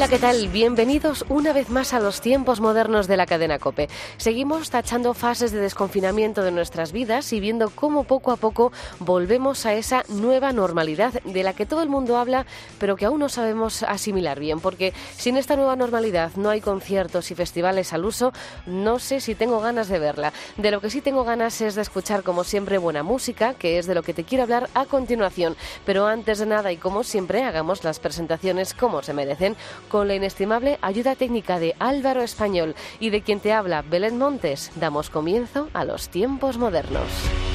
[0.00, 0.48] Hola, ¿qué tal?
[0.48, 3.90] Bienvenidos una vez más a los tiempos modernos de la cadena Cope.
[4.16, 9.66] Seguimos tachando fases de desconfinamiento de nuestras vidas y viendo cómo poco a poco volvemos
[9.66, 12.46] a esa nueva normalidad de la que todo el mundo habla,
[12.78, 17.30] pero que aún no sabemos asimilar bien, porque sin esta nueva normalidad no hay conciertos
[17.30, 18.32] y festivales al uso,
[18.64, 20.32] no sé si tengo ganas de verla.
[20.56, 23.86] De lo que sí tengo ganas es de escuchar, como siempre, buena música, que es
[23.86, 25.56] de lo que te quiero hablar a continuación.
[25.84, 29.56] Pero antes de nada y como siempre, hagamos las presentaciones como se merecen
[29.90, 34.70] con la inestimable ayuda técnica de Álvaro Español y de quien te habla Belén Montes,
[34.76, 37.49] damos comienzo a los tiempos modernos.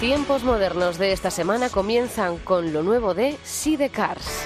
[0.00, 4.37] Tiempos modernos de esta semana comienzan con lo nuevo de Sidecars.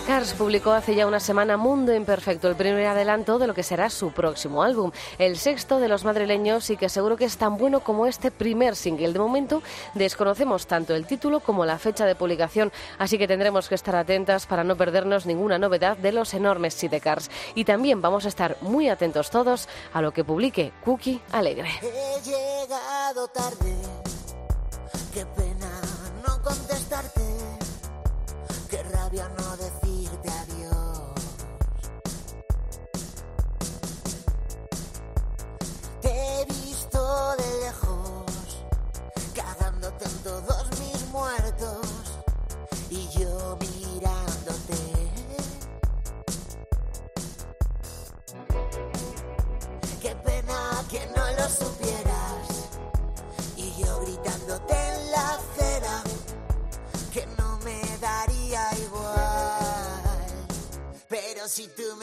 [0.00, 3.90] Cars publicó hace ya una semana Mundo Imperfecto, el primer adelanto de lo que será
[3.90, 7.80] su próximo álbum, el sexto de los madrileños y que seguro que es tan bueno
[7.80, 9.12] como este primer single.
[9.12, 9.62] De momento
[9.94, 14.46] desconocemos tanto el título como la fecha de publicación, así que tendremos que estar atentas
[14.46, 17.30] para no perdernos ninguna novedad de los enormes Sidecars.
[17.54, 21.70] Y también vamos a estar muy atentos todos a lo que publique Cookie Alegre.
[21.82, 23.76] He llegado tarde,
[25.12, 25.70] qué pena
[26.26, 27.20] no contestarte,
[28.70, 29.81] qué rabia no decirte
[36.00, 38.64] Te he visto de lejos,
[39.34, 41.86] cagándote en todos mis muertos
[42.88, 43.81] y yo mirándote.
[61.52, 62.01] Si tú me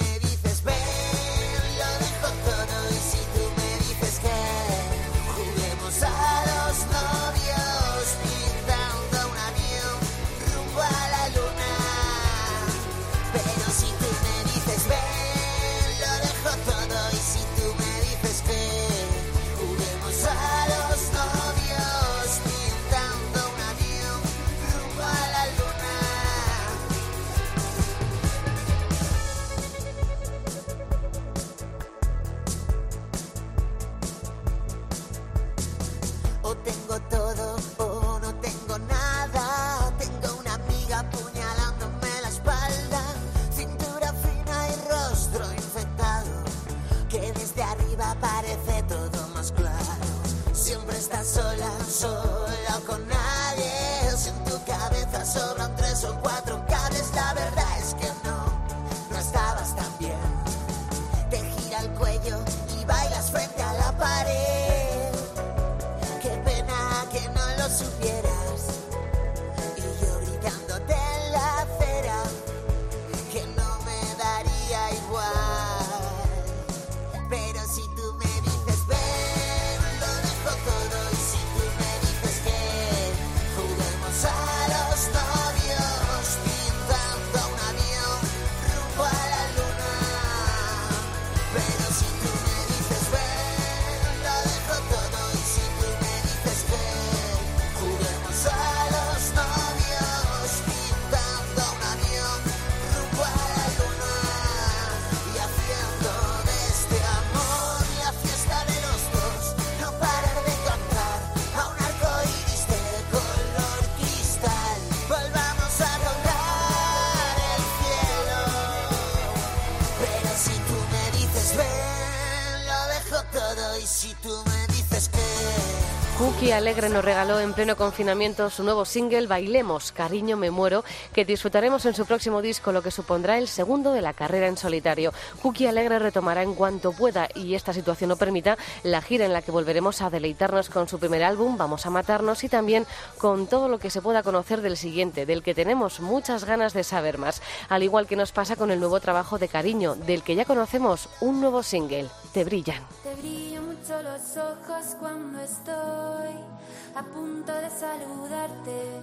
[126.59, 130.83] Alegre nos regaló en pleno confinamiento su nuevo single Bailemos, Cariño me muero,
[131.13, 134.57] que disfrutaremos en su próximo disco, lo que supondrá el segundo de la carrera en
[134.57, 135.13] solitario.
[135.41, 139.41] Cookie Alegre retomará en cuanto pueda y esta situación no permita la gira en la
[139.41, 142.85] que volveremos a deleitarnos con su primer álbum, Vamos a matarnos, y también
[143.19, 146.83] con todo lo que se pueda conocer del siguiente, del que tenemos muchas ganas de
[146.83, 147.41] saber más.
[147.69, 151.07] Al igual que nos pasa con el nuevo trabajo de Cariño, del que ya conocemos
[151.21, 152.83] un nuevo single, Te brillan.
[153.01, 156.48] Te brillan mucho los ojos cuando estoy
[156.95, 159.01] a punto de saludarte.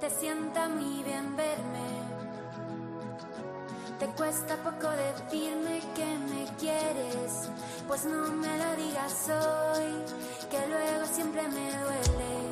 [0.00, 2.16] Te sienta muy bien verme.
[3.98, 7.48] Te cuesta poco decirme que me quieres,
[7.88, 10.04] pues no me lo digas hoy,
[10.50, 12.45] que luego siempre me duele.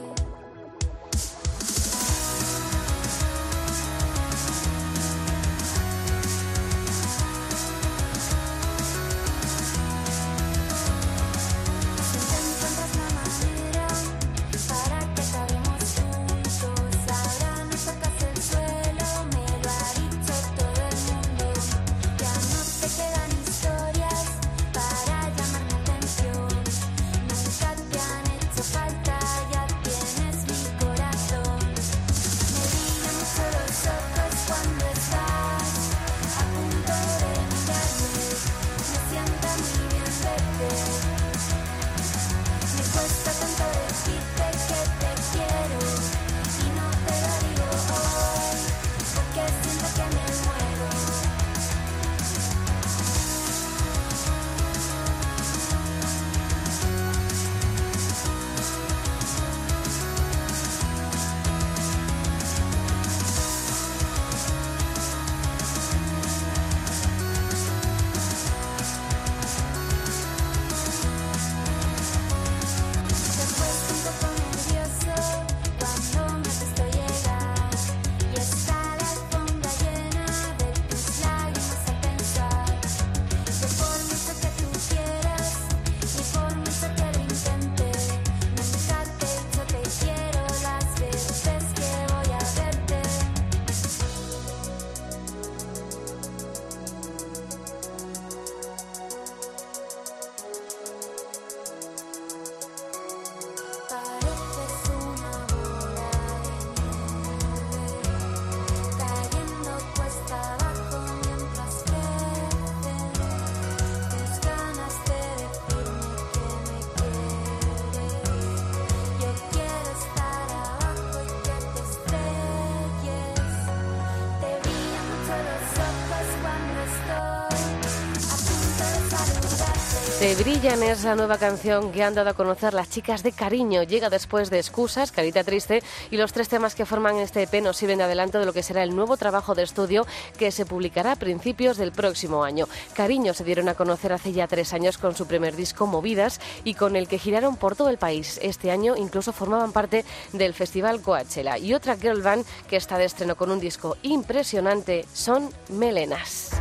[130.24, 133.82] Te brillan es la nueva canción que han dado a conocer las chicas de Cariño.
[133.82, 137.76] Llega después de Excusas, Carita Triste y los tres temas que forman este EP nos
[137.76, 140.06] sirven de adelanto de lo que será el nuevo trabajo de estudio
[140.38, 142.68] que se publicará a principios del próximo año.
[142.94, 146.72] Cariño se dieron a conocer hace ya tres años con su primer disco Movidas y
[146.72, 148.40] con el que giraron por todo el país.
[148.42, 151.58] Este año incluso formaban parte del Festival Coachella.
[151.58, 156.52] Y otra girl band que está de estreno con un disco impresionante son Melenas.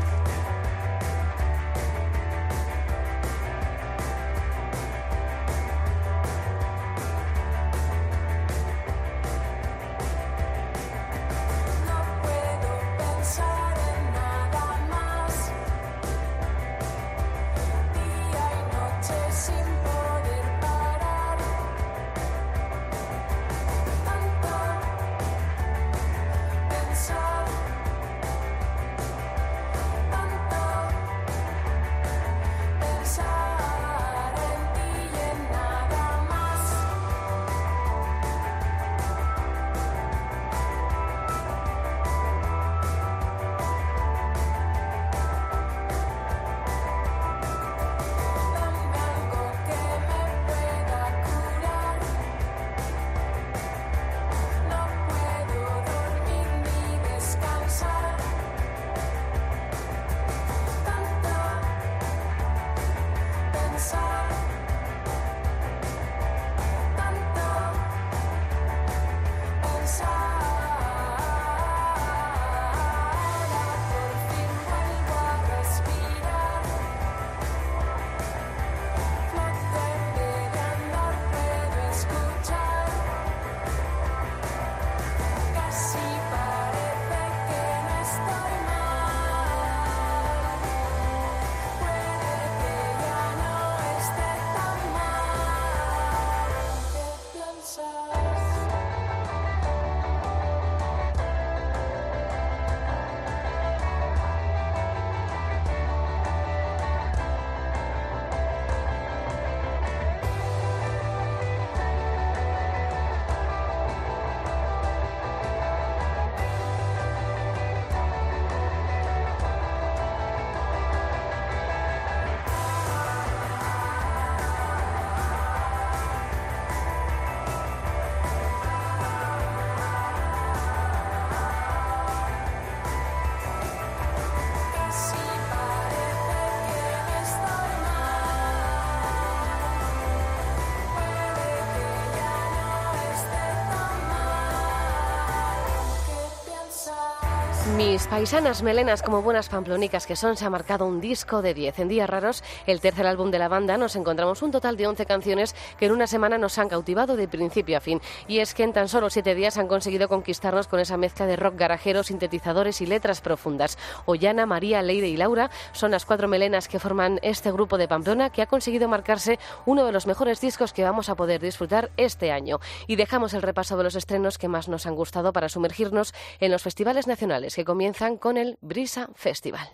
[147.94, 151.78] Mis paisanas melenas, como buenas pamplonicas que son, se ha marcado un disco de 10.
[151.78, 155.06] En Días Raros, el tercer álbum de la banda, nos encontramos un total de 11
[155.06, 158.00] canciones que en una semana nos han cautivado de principio a fin.
[158.30, 161.36] Y es que en tan solo 7 días han conseguido conquistarnos con esa mezcla de
[161.36, 163.78] rock garajero, sintetizadores y letras profundas.
[164.06, 168.30] Ollana, María, Leire y Laura son las cuatro melenas que forman este grupo de Pamplona
[168.30, 172.32] que ha conseguido marcarse uno de los mejores discos que vamos a poder disfrutar este
[172.32, 172.62] año.
[172.88, 176.50] Y dejamos el repaso de los estrenos que más nos han gustado para sumergirnos en
[176.50, 179.68] los festivales nacionales que comienzan con el Brisa Festival.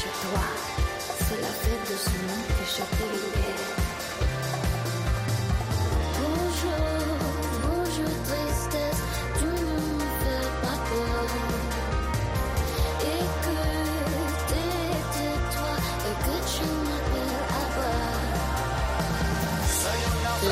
[0.00, 0.40] chez toi.
[1.28, 3.89] C'est la fête de ce monde que je t'ai libéré.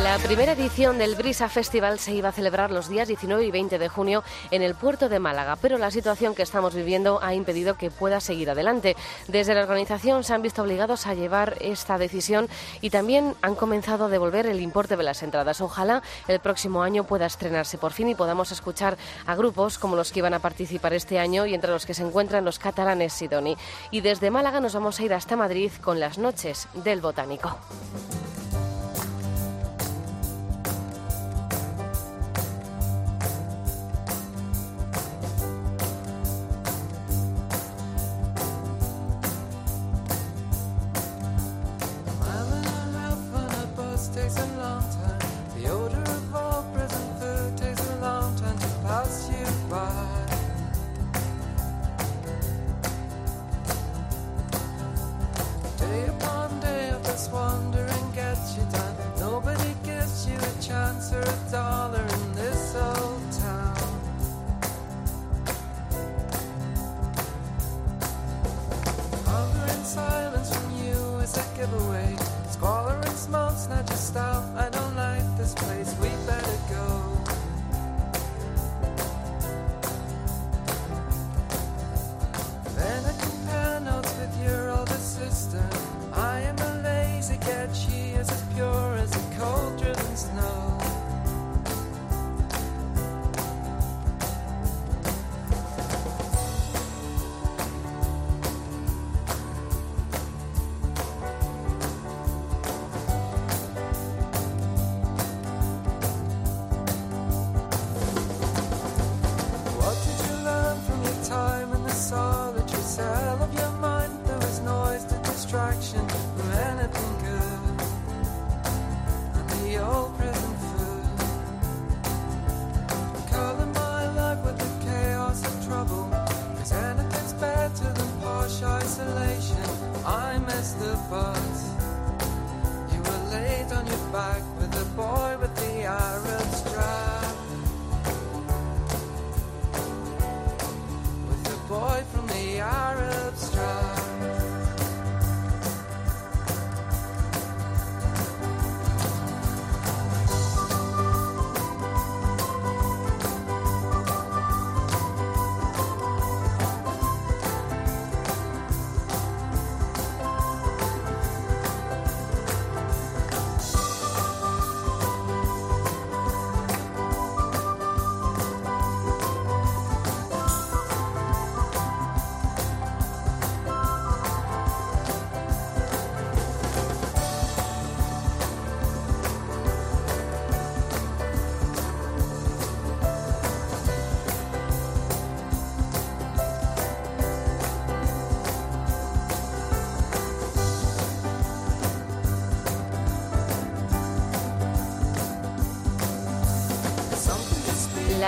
[0.08, 3.78] La primera edición del Brisa Festival se iba a celebrar los días 19 y 20
[3.78, 7.76] de junio en el puerto de Málaga, pero la situación que estamos viviendo ha impedido
[7.76, 8.96] que pueda seguir adelante.
[9.26, 12.48] Desde la organización se han visto obligados a llevar esta decisión
[12.80, 15.60] y también han comenzado a devolver el importe de las entradas.
[15.60, 18.96] Ojalá el próximo año pueda estrenarse por fin y podamos escuchar
[19.26, 22.02] a grupos como los que iban a participar este año y entre los que se
[22.02, 23.58] encuentran los catalanes Sidoni.
[23.90, 27.58] Y desde Málaga nos vamos a ir hasta Madrid con las noches del Botánico.
[44.80, 45.18] summertime,
[45.56, 46.17] the odor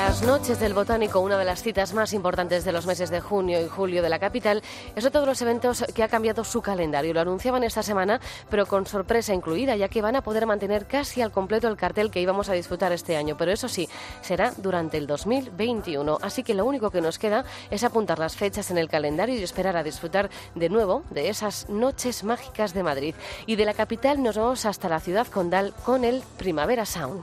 [0.02, 3.60] Las noches del Botánico, una de las citas más importantes de los meses de junio
[3.60, 4.62] y julio de la capital,
[4.96, 7.12] es otro de los eventos que ha cambiado su calendario.
[7.12, 11.20] Lo anunciaban esta semana, pero con sorpresa incluida, ya que van a poder mantener casi
[11.20, 13.36] al completo el cartel que íbamos a disfrutar este año.
[13.36, 13.90] Pero eso sí,
[14.22, 16.18] será durante el 2021.
[16.22, 19.42] Así que lo único que nos queda es apuntar las fechas en el calendario y
[19.42, 23.14] esperar a disfrutar de nuevo de esas noches mágicas de Madrid.
[23.44, 27.22] Y de la capital nos vamos hasta la ciudad condal con el Primavera Sound.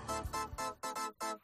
[1.28, 1.40] Thank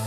[0.00, 0.05] you.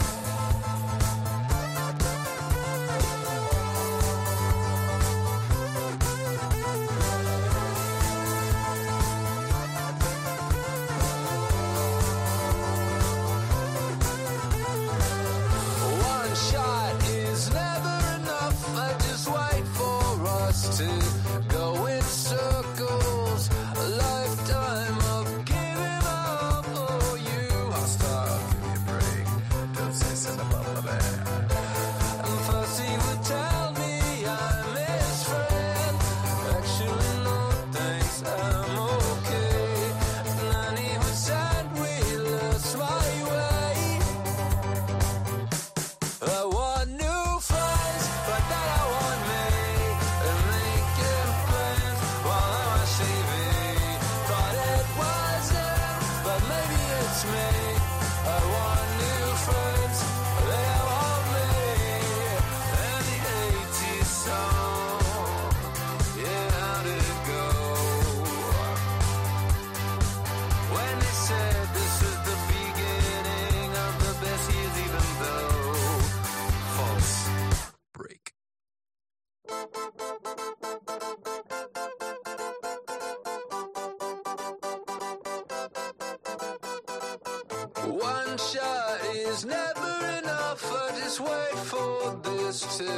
[88.39, 90.63] Shot is never enough.
[90.71, 92.89] I just wait for this to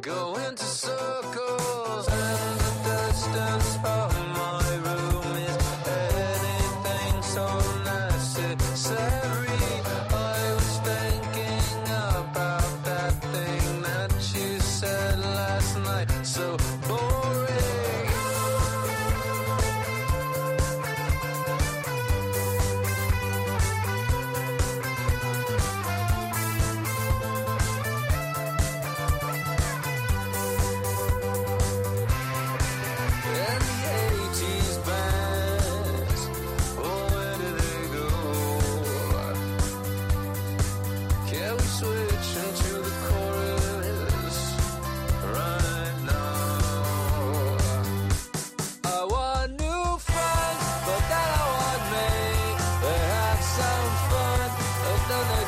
[0.00, 2.08] go into circles.
[2.08, 2.72] And the
[3.06, 4.07] distance of oh.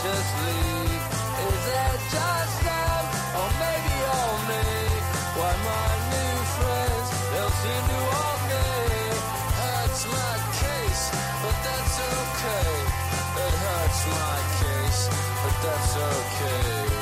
[0.03, 1.05] Just leave.
[1.45, 3.05] Is it just them,
[3.37, 4.65] or maybe all me?
[5.37, 8.69] Why my new friends, they'll seem to want me.
[9.61, 11.05] Hurts my case,
[11.43, 12.73] but that's okay.
[13.45, 15.03] It hurts my case,
[15.43, 17.00] but that's okay.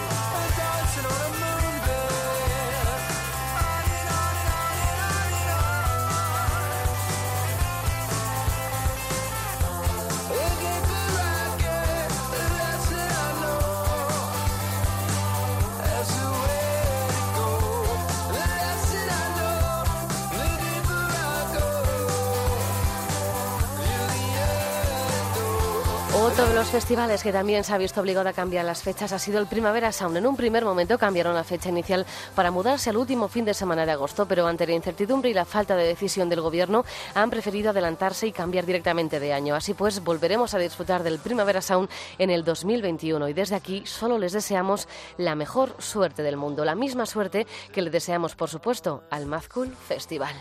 [26.28, 29.18] Otro de los festivales que también se ha visto obligado a cambiar las fechas ha
[29.18, 30.18] sido el Primavera Sound.
[30.18, 33.86] En un primer momento cambiaron la fecha inicial para mudarse al último fin de semana
[33.86, 37.70] de agosto, pero ante la incertidumbre y la falta de decisión del gobierno han preferido
[37.70, 39.54] adelantarse y cambiar directamente de año.
[39.54, 41.88] Así pues, volveremos a disfrutar del Primavera Sound
[42.18, 44.86] en el 2021 y desde aquí solo les deseamos
[45.16, 49.44] la mejor suerte del mundo, la misma suerte que le deseamos, por supuesto, al Mad
[49.50, 50.34] Cool Festival.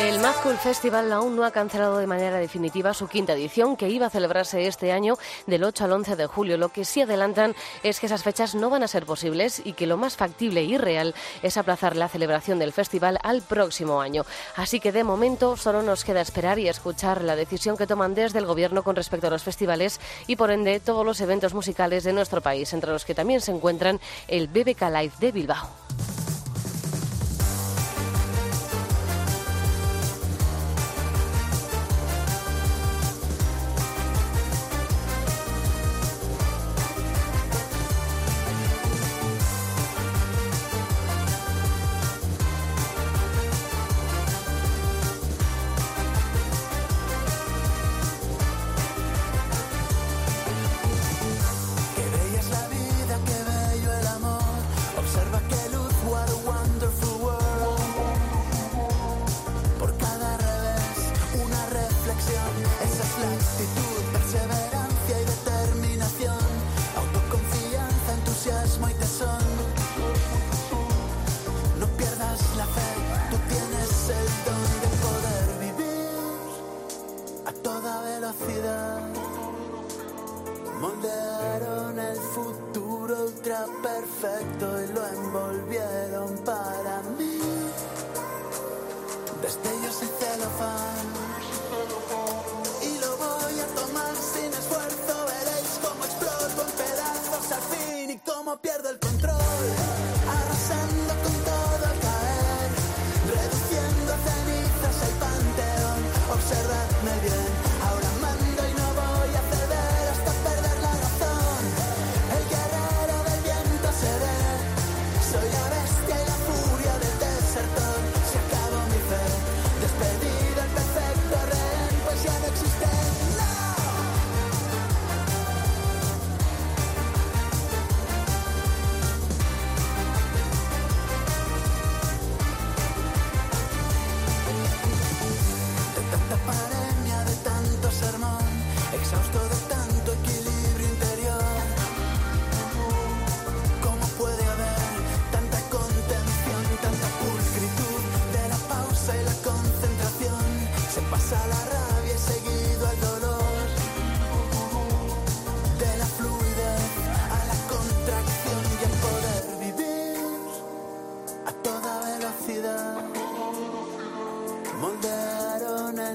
[0.00, 4.06] El Mad Festival aún no ha cancelado de manera definitiva su quinta edición, que iba
[4.06, 6.56] a celebrarse este año del 8 al 11 de julio.
[6.56, 9.86] Lo que sí adelantan es que esas fechas no van a ser posibles y que
[9.86, 14.24] lo más factible y real es aplazar la celebración del festival al próximo año.
[14.56, 18.38] Así que de momento solo nos queda esperar y escuchar la decisión que toman desde
[18.38, 22.14] el Gobierno con respecto a los festivales y por ende todos los eventos musicales de
[22.14, 25.89] nuestro país, entre los que también se encuentran el BBK Live de Bilbao.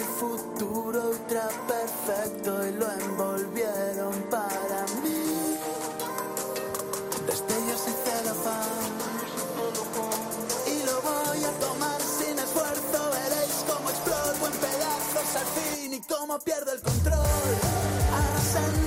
[0.06, 5.58] Futuro ultra perfecto y lo envolvieron para mí.
[7.28, 8.92] Destellos y celofán.
[10.68, 13.12] Y lo voy a tomar sin esfuerzo.
[13.12, 17.56] Veréis cómo exploto en pedazos al fin y cómo pierdo el control.
[18.14, 18.85] Arrasando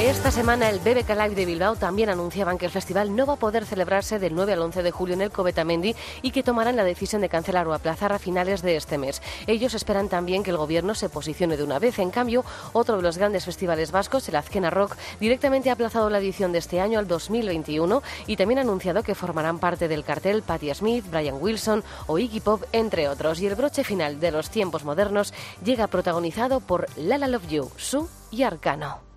[0.00, 3.36] Esta semana el BBK Live de Bilbao también anunciaban que el festival no va a
[3.36, 6.84] poder celebrarse del 9 al 11 de julio en el Covetamendi y que tomarán la
[6.84, 9.20] decisión de cancelar o aplazar a finales de este mes.
[9.46, 11.98] Ellos esperan también que el gobierno se posicione de una vez.
[11.98, 16.18] En cambio, otro de los grandes festivales vascos, el Azkena Rock, directamente ha aplazado la
[16.18, 20.40] edición de este año al 2021 y también ha anunciado que formarán parte del cartel
[20.42, 23.38] Patti Smith, Brian Wilson o Iggy Pop, entre otros.
[23.40, 28.08] Y el broche final de los tiempos modernos llega protagonizado por Lala Love You, Su
[28.30, 29.09] y Arcano.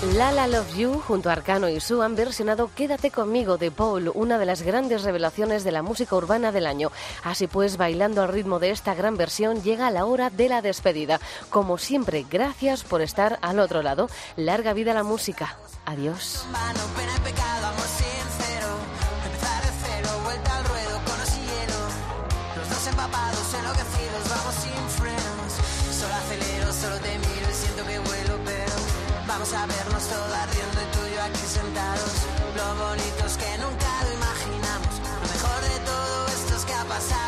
[0.00, 4.38] Lala Love You junto a Arcano y Su han versionado Quédate conmigo de Paul, una
[4.38, 6.92] de las grandes revelaciones de la música urbana del año.
[7.24, 11.18] Así pues, bailando al ritmo de esta gran versión, llega la hora de la despedida.
[11.50, 14.08] Como siempre, gracias por estar al otro lado.
[14.36, 15.58] Larga vida la música.
[15.84, 16.46] Adiós.
[29.38, 32.10] Vamos a vernos todo ardiendo y tuyo aquí sentados.
[32.56, 34.94] Lo bonitos es que nunca lo imaginamos.
[34.98, 37.27] Lo mejor de todo esto es que ha pasado.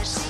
[0.00, 0.29] There's